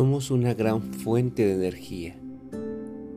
Somos 0.00 0.30
una 0.30 0.54
gran 0.54 0.80
fuente 0.94 1.44
de 1.44 1.52
energía 1.56 2.18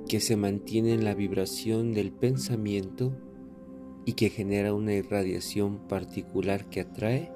que 0.09 0.19
se 0.19 0.35
mantiene 0.35 0.91
en 0.91 1.05
la 1.05 1.13
vibración 1.13 1.93
del 1.93 2.11
pensamiento 2.11 3.13
y 4.05 4.15
que 4.15 4.29
genera 4.29 4.73
una 4.73 4.93
irradiación 4.93 5.87
particular 5.87 6.65
que 6.65 6.81
atrae 6.81 7.31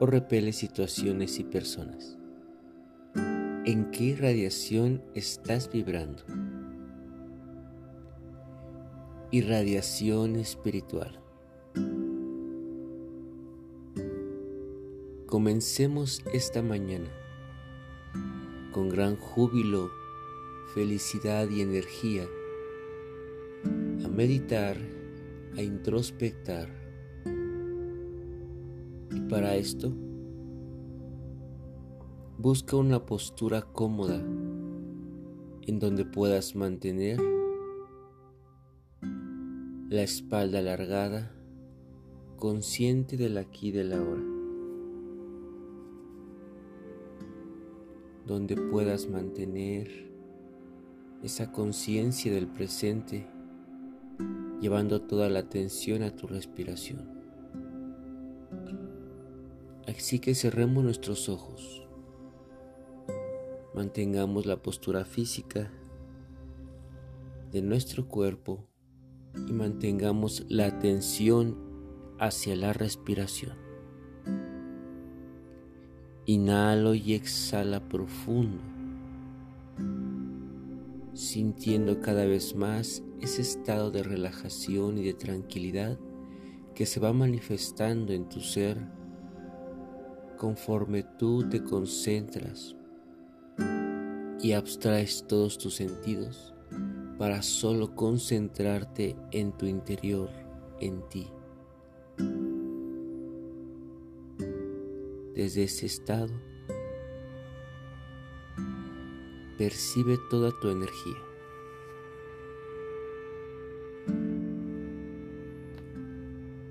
o 0.00 0.06
repele 0.06 0.54
situaciones 0.54 1.38
y 1.38 1.44
personas. 1.44 2.16
¿En 3.66 3.90
qué 3.90 4.04
irradiación 4.04 5.02
estás 5.14 5.70
vibrando? 5.70 6.22
Irradiación 9.32 10.36
espiritual. 10.36 11.20
Comencemos 15.26 16.24
esta 16.32 16.62
mañana 16.62 17.10
con 18.72 18.88
gran 18.88 19.16
júbilo, 19.16 19.90
felicidad 20.74 21.48
y 21.50 21.60
energía 21.60 22.26
a 24.04 24.08
meditar, 24.08 24.78
a 25.56 25.62
introspectar. 25.62 26.68
Y 29.10 29.20
para 29.28 29.54
esto, 29.56 29.92
busca 32.38 32.76
una 32.76 33.04
postura 33.04 33.62
cómoda 33.62 34.16
en 34.16 35.78
donde 35.78 36.04
puedas 36.04 36.56
mantener 36.56 37.20
la 39.90 40.02
espalda 40.02 40.60
alargada, 40.60 41.30
consciente 42.38 43.18
del 43.18 43.36
aquí 43.36 43.68
y 43.68 43.72
del 43.72 43.92
ahora. 43.92 44.31
Donde 48.32 48.56
puedas 48.56 49.08
mantener 49.08 50.10
esa 51.22 51.52
conciencia 51.52 52.32
del 52.32 52.48
presente, 52.48 53.26
llevando 54.60 55.02
toda 55.02 55.28
la 55.28 55.40
atención 55.40 56.02
a 56.02 56.16
tu 56.16 56.26
respiración. 56.26 57.08
Así 59.86 60.18
que 60.18 60.34
cerremos 60.34 60.82
nuestros 60.82 61.28
ojos, 61.28 61.86
mantengamos 63.74 64.46
la 64.46 64.62
postura 64.62 65.04
física 65.04 65.70
de 67.50 67.60
nuestro 67.60 68.08
cuerpo 68.08 68.66
y 69.46 69.52
mantengamos 69.52 70.46
la 70.48 70.66
atención 70.66 71.58
hacia 72.18 72.56
la 72.56 72.72
respiración. 72.72 73.71
Inhalo 76.32 76.94
y 76.94 77.12
exhala 77.12 77.86
profundo, 77.90 78.62
sintiendo 81.12 82.00
cada 82.00 82.24
vez 82.24 82.54
más 82.54 83.02
ese 83.20 83.42
estado 83.42 83.90
de 83.90 84.02
relajación 84.02 84.96
y 84.96 85.04
de 85.04 85.12
tranquilidad 85.12 85.98
que 86.74 86.86
se 86.86 87.00
va 87.00 87.12
manifestando 87.12 88.14
en 88.14 88.30
tu 88.30 88.40
ser 88.40 88.78
conforme 90.38 91.02
tú 91.02 91.46
te 91.50 91.62
concentras 91.62 92.76
y 94.40 94.52
abstraes 94.52 95.26
todos 95.28 95.58
tus 95.58 95.74
sentidos 95.74 96.54
para 97.18 97.42
solo 97.42 97.94
concentrarte 97.94 99.16
en 99.32 99.52
tu 99.52 99.66
interior, 99.66 100.30
en 100.80 101.06
ti. 101.10 101.26
Desde 105.34 105.64
ese 105.64 105.86
estado, 105.86 106.32
percibe 109.56 110.18
toda 110.28 110.50
tu 110.60 110.68
energía. 110.68 111.16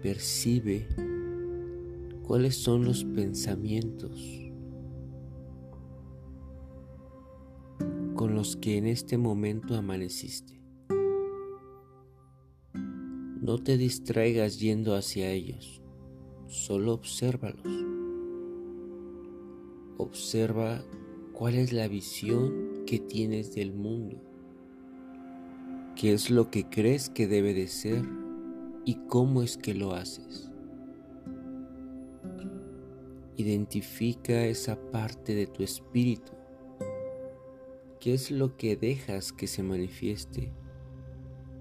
Percibe 0.04 0.88
cuáles 2.24 2.56
son 2.56 2.86
los 2.86 3.04
pensamientos 3.04 4.42
con 8.16 8.36
los 8.36 8.56
que 8.56 8.78
en 8.78 8.86
este 8.86 9.18
momento 9.18 9.76
amaneciste. 9.76 10.62
No 13.42 13.58
te 13.58 13.78
distraigas 13.78 14.60
yendo 14.60 14.96
hacia 14.96 15.32
ellos, 15.32 15.82
solo 16.48 16.94
obsérvalos. 16.94 17.91
Observa 20.02 20.84
cuál 21.32 21.54
es 21.54 21.74
la 21.74 21.88
visión 21.88 22.84
que 22.88 22.98
tienes 22.98 23.54
del 23.54 23.72
mundo, 23.72 24.20
qué 25.96 26.14
es 26.14 26.32
lo 26.32 26.50
que 26.50 26.68
crees 26.68 27.08
que 27.12 27.28
debe 27.28 27.54
de 27.54 27.68
ser 27.68 28.04
y 28.84 28.96
cómo 29.08 29.44
es 29.44 29.58
que 29.58 29.76
lo 29.76 29.94
haces. 29.94 30.50
Identifica 33.38 34.44
esa 34.46 34.76
parte 34.90 35.36
de 35.36 35.46
tu 35.46 35.62
espíritu, 35.62 36.32
qué 38.00 38.16
es 38.16 38.32
lo 38.32 38.58
que 38.58 38.76
dejas 38.76 39.32
que 39.32 39.46
se 39.46 39.62
manifieste 39.62 40.52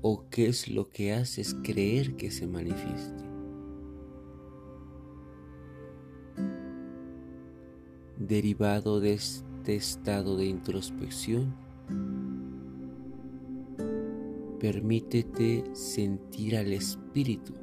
o 0.01 0.25
qué 0.31 0.47
es 0.47 0.67
lo 0.69 0.89
que 0.89 1.13
haces 1.13 1.55
creer 1.63 2.17
que 2.17 2.31
se 2.31 2.47
manifieste. 2.47 3.30
Derivado 8.31 9.01
de 9.01 9.15
este 9.15 9.75
estado 9.75 10.37
de 10.37 10.47
introspección, 10.47 11.53
permítete 14.61 15.65
sentir 15.75 16.57
al 16.57 16.73
espíritu, 16.73 17.55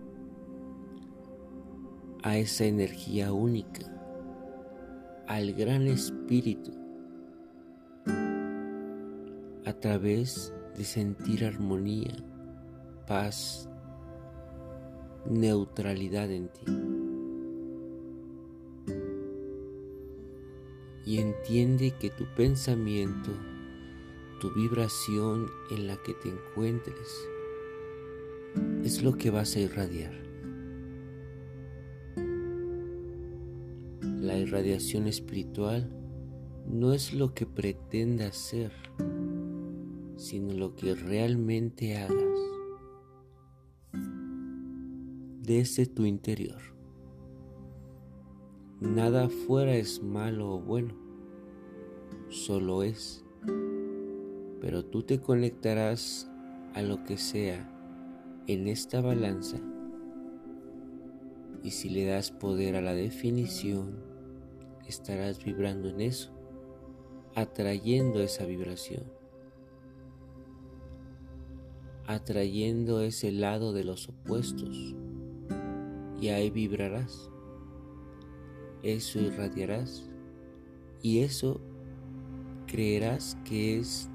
a 2.21 2.37
esa 2.37 2.65
energía 2.65 3.31
única, 3.31 3.85
al 5.25 5.53
gran 5.53 5.87
espíritu, 5.87 6.73
a 9.65 9.71
través 9.71 10.53
de 10.75 10.83
sentir 10.83 11.45
armonía, 11.45 12.13
paz, 13.07 13.69
neutralidad 15.29 16.29
en 16.29 16.49
ti. 16.49 16.86
Y 21.07 21.19
entiende 21.19 21.91
que 21.91 22.09
tu 22.09 22.25
pensamiento, 22.35 23.31
tu 24.41 24.53
vibración 24.53 25.47
en 25.71 25.87
la 25.87 25.95
que 26.03 26.13
te 26.13 26.27
encuentres, 26.27 27.07
es 28.83 29.01
lo 29.01 29.17
que 29.17 29.29
vas 29.29 29.55
a 29.55 29.61
irradiar. 29.61 30.11
La 34.19 34.37
irradiación 34.37 35.07
espiritual 35.07 35.89
no 36.69 36.91
es 36.91 37.13
lo 37.13 37.33
que 37.33 37.45
pretendas 37.45 38.35
ser, 38.35 38.73
sino 40.17 40.51
lo 40.55 40.75
que 40.75 40.93
realmente 40.93 41.95
hagas 41.95 42.37
desde 45.41 45.85
tu 45.85 46.03
interior. 46.03 46.76
Nada 48.79 49.25
afuera 49.25 49.73
es 49.73 50.03
malo 50.03 50.53
o 50.53 50.59
bueno, 50.59 50.93
solo 52.29 52.83
es. 52.83 53.25
Pero 54.61 54.85
tú 54.85 55.01
te 55.01 55.19
conectarás 55.19 56.29
a 56.75 56.83
lo 56.83 57.03
que 57.03 57.17
sea 57.17 57.73
en 58.45 58.67
esta 58.67 59.01
balanza 59.01 59.57
Y 61.63 61.71
si 61.71 61.89
le 61.89 62.05
das 62.05 62.29
poder 62.29 62.75
a 62.75 62.81
la 62.81 62.93
definición, 62.93 63.95
estarás 64.87 65.43
vibrando 65.43 65.89
en 65.89 66.01
eso, 66.01 66.31
atrayendo 67.33 68.21
esa 68.21 68.45
vibración, 68.45 69.03
atrayendo 72.05 73.01
ese 73.01 73.31
lado 73.31 73.73
de 73.73 73.83
los 73.83 74.07
opuestos. 74.07 74.95
Y 76.21 76.29
ahí 76.29 76.51
vibrarás, 76.51 77.31
eso 78.83 79.19
irradiarás 79.19 80.09
y 81.01 81.19
eso 81.19 81.59
creerás 82.67 83.37
que 83.45 83.79
es 83.79 84.09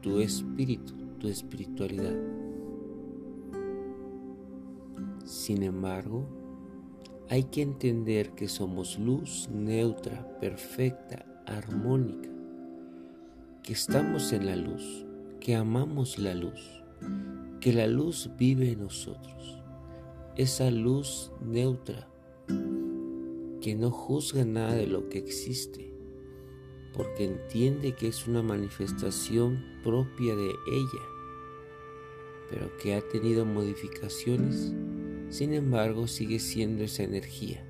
tu 0.00 0.20
espíritu, 0.20 0.94
tu 1.18 1.28
espiritualidad. 1.28 2.16
Sin 5.24 5.62
embargo, 5.62 6.24
hay 7.28 7.44
que 7.44 7.62
entender 7.62 8.30
que 8.30 8.48
somos 8.48 8.98
luz 8.98 9.48
neutra, 9.52 10.38
perfecta, 10.38 11.26
armónica, 11.44 12.28
que 13.62 13.72
estamos 13.72 14.32
en 14.32 14.46
la 14.46 14.54
luz, 14.54 15.04
que 15.40 15.56
amamos 15.56 16.18
la 16.18 16.34
luz, 16.34 16.84
que 17.60 17.72
la 17.72 17.88
luz 17.88 18.30
vive 18.38 18.70
en 18.70 18.80
nosotros. 18.80 19.60
Esa 20.36 20.70
luz 20.70 21.32
neutra 21.44 22.06
que 23.66 23.74
no 23.74 23.90
juzga 23.90 24.44
nada 24.44 24.76
de 24.76 24.86
lo 24.86 25.08
que 25.08 25.18
existe, 25.18 25.92
porque 26.94 27.24
entiende 27.24 27.96
que 27.96 28.06
es 28.06 28.28
una 28.28 28.40
manifestación 28.40 29.60
propia 29.82 30.36
de 30.36 30.50
ella, 30.70 31.02
pero 32.48 32.70
que 32.76 32.94
ha 32.94 33.00
tenido 33.08 33.44
modificaciones 33.44 34.72
sin 35.30 35.52
embargo, 35.52 36.06
sigue 36.06 36.38
siendo 36.38 36.84
esa 36.84 37.02
energía. 37.02 37.66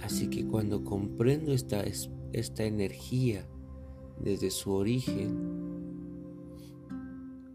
Así 0.00 0.30
que 0.30 0.46
cuando 0.46 0.84
comprendo 0.84 1.52
esta, 1.52 1.84
esta 2.32 2.64
energía 2.64 3.46
desde 4.18 4.50
su 4.50 4.72
origen, 4.72 5.36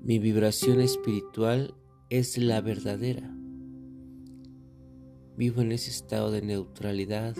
mi 0.04 0.20
vibración 0.20 0.82
espiritual 0.82 1.74
es 2.12 2.38
la 2.38 2.62
verdadera. 2.62 3.37
Vivo 5.38 5.62
en 5.62 5.72
ese 5.72 5.92
estado 5.92 6.32
de 6.32 6.42
neutralidad, 6.42 7.36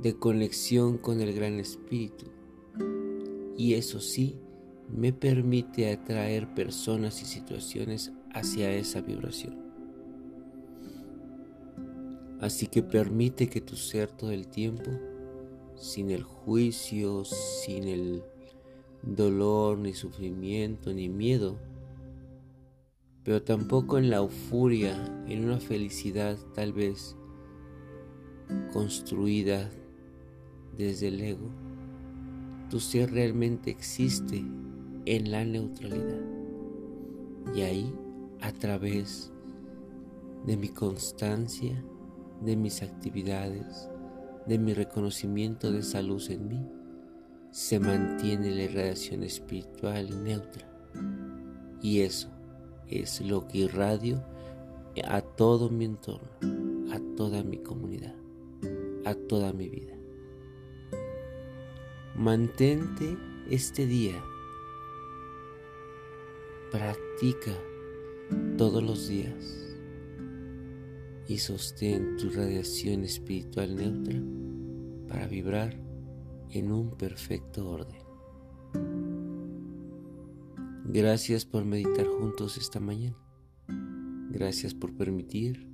de 0.00 0.16
conexión 0.18 0.96
con 0.96 1.20
el 1.20 1.34
Gran 1.34 1.60
Espíritu. 1.60 2.24
Y 3.54 3.74
eso 3.74 4.00
sí, 4.00 4.40
me 4.88 5.12
permite 5.12 5.92
atraer 5.92 6.54
personas 6.54 7.20
y 7.20 7.26
situaciones 7.26 8.12
hacia 8.32 8.72
esa 8.72 9.02
vibración. 9.02 9.58
Así 12.40 12.66
que 12.66 12.82
permite 12.82 13.50
que 13.50 13.60
tu 13.60 13.76
ser 13.76 14.10
todo 14.10 14.30
el 14.30 14.48
tiempo, 14.48 14.90
sin 15.74 16.10
el 16.10 16.22
juicio, 16.22 17.26
sin 17.26 17.88
el 17.88 18.22
dolor, 19.02 19.76
ni 19.76 19.92
sufrimiento, 19.92 20.94
ni 20.94 21.10
miedo, 21.10 21.58
pero 23.26 23.42
tampoco 23.42 23.98
en 23.98 24.08
la 24.08 24.18
euforia, 24.18 24.94
en 25.26 25.46
una 25.46 25.58
felicidad 25.58 26.38
tal 26.54 26.72
vez 26.72 27.16
construida 28.72 29.68
desde 30.78 31.08
el 31.08 31.20
ego, 31.20 31.50
tu 32.70 32.78
ser 32.78 33.10
realmente 33.10 33.68
existe 33.68 34.44
en 35.06 35.32
la 35.32 35.44
neutralidad. 35.44 36.22
Y 37.52 37.62
ahí 37.62 37.92
a 38.42 38.52
través 38.52 39.32
de 40.46 40.56
mi 40.56 40.68
constancia, 40.68 41.82
de 42.42 42.54
mis 42.54 42.80
actividades, 42.80 43.90
de 44.46 44.56
mi 44.56 44.72
reconocimiento 44.72 45.72
de 45.72 45.80
esa 45.80 46.00
luz 46.00 46.30
en 46.30 46.46
mí, 46.46 46.64
se 47.50 47.80
mantiene 47.80 48.52
la 48.52 48.62
irradiación 48.62 49.24
espiritual 49.24 50.22
neutra. 50.22 50.70
Y 51.82 52.02
eso 52.02 52.35
es 52.88 53.20
lo 53.20 53.46
que 53.48 53.58
irradio 53.58 54.22
a 55.04 55.20
todo 55.20 55.68
mi 55.68 55.84
entorno, 55.84 56.28
a 56.92 57.00
toda 57.16 57.42
mi 57.42 57.58
comunidad, 57.58 58.14
a 59.04 59.14
toda 59.14 59.52
mi 59.52 59.68
vida. 59.68 59.94
Mantente 62.14 63.16
este 63.50 63.86
día. 63.86 64.22
Practica 66.70 67.52
todos 68.56 68.82
los 68.82 69.08
días 69.08 69.76
y 71.28 71.38
sostén 71.38 72.16
tu 72.16 72.30
radiación 72.30 73.04
espiritual 73.04 73.76
neutra 73.76 74.20
para 75.08 75.26
vibrar 75.26 75.76
en 76.50 76.72
un 76.72 76.90
perfecto 76.90 77.68
orden. 77.68 78.05
Gracias 80.88 81.44
por 81.44 81.64
meditar 81.64 82.06
juntos 82.06 82.56
esta 82.58 82.78
mañana. 82.78 83.16
Gracias 84.30 84.72
por 84.72 84.96
permitir 84.96 85.68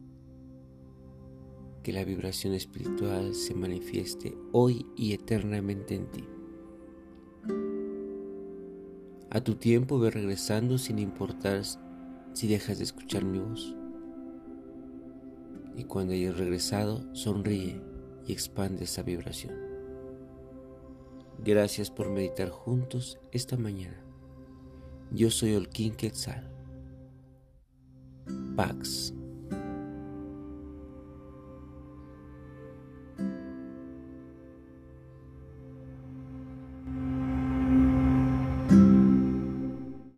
que 1.82 1.93
la 1.93 2.03
vibración 2.03 2.55
espiritual 2.55 3.35
se 3.35 3.55
manifieste 3.55 4.35
hoy 4.53 4.87
y 4.97 5.12
eternamente 5.12 5.97
en 5.97 6.11
ti. 6.11 6.25
A 9.29 9.43
tu 9.43 9.56
tiempo 9.56 9.99
ve 9.99 10.11
regresando 10.11 10.79
sin 10.79 10.99
importar 10.99 11.62
si 12.32 12.49
dejas 12.49 12.79
de 12.79 12.85
escuchar 12.85 13.23
mi 13.23 13.38
voz. 13.38 13.76
Y 15.76 15.85
cuando 15.85 16.15
hayas 16.15 16.38
regresado, 16.38 17.15
sonríe 17.15 17.82
y 18.26 18.32
expande 18.32 18.85
esa 18.85 19.03
vibración. 19.03 19.55
Gracias 21.44 21.91
por 21.91 22.08
meditar 22.08 22.49
juntos 22.49 23.20
esta 23.31 23.58
mañana. 23.58 24.12
Yo 25.14 25.31
soy 25.31 25.55
Olkin 25.56 25.94
Quetzal. 25.94 26.43
Pax. 28.56 29.12